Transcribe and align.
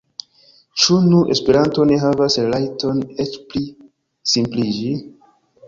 Ĉu 0.83 0.95
nur 1.09 1.29
Esperanto 1.35 1.85
ne 1.91 1.99
havas 2.05 2.39
la 2.43 2.47
rajton 2.55 3.05
eĉ 3.27 3.39
pli 3.53 3.65
simpliĝi? 4.35 4.93